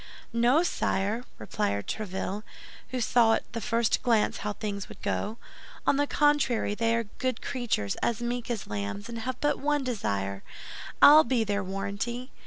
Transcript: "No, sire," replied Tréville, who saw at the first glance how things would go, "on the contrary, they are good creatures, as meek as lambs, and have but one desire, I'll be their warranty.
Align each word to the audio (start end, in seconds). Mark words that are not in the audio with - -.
"No, 0.33 0.63
sire," 0.63 1.25
replied 1.37 1.85
Tréville, 1.85 2.41
who 2.89 2.99
saw 2.99 3.33
at 3.33 3.53
the 3.53 3.61
first 3.61 4.01
glance 4.01 4.37
how 4.37 4.53
things 4.53 4.89
would 4.89 4.99
go, 5.03 5.37
"on 5.85 5.97
the 5.97 6.07
contrary, 6.07 6.73
they 6.73 6.95
are 6.95 7.03
good 7.19 7.39
creatures, 7.39 7.93
as 7.97 8.19
meek 8.19 8.49
as 8.49 8.65
lambs, 8.65 9.09
and 9.09 9.19
have 9.19 9.39
but 9.39 9.59
one 9.59 9.83
desire, 9.83 10.41
I'll 11.03 11.23
be 11.23 11.43
their 11.43 11.63
warranty. 11.63 12.31